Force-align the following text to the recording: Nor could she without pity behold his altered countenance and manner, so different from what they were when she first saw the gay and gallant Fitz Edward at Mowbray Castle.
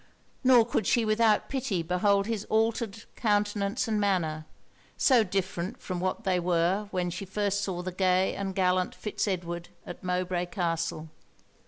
Nor 0.43 0.65
could 0.65 0.87
she 0.87 1.05
without 1.05 1.47
pity 1.47 1.83
behold 1.83 2.25
his 2.25 2.43
altered 2.45 3.03
countenance 3.15 3.87
and 3.87 4.01
manner, 4.01 4.47
so 4.97 5.23
different 5.23 5.79
from 5.79 5.99
what 5.99 6.23
they 6.23 6.39
were 6.39 6.87
when 6.89 7.11
she 7.11 7.23
first 7.23 7.61
saw 7.61 7.83
the 7.83 7.91
gay 7.91 8.33
and 8.35 8.55
gallant 8.55 8.95
Fitz 8.95 9.27
Edward 9.27 9.69
at 9.85 10.03
Mowbray 10.03 10.47
Castle. 10.47 11.09